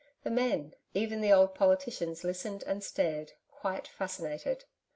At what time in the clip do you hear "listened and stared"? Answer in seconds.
2.23-3.33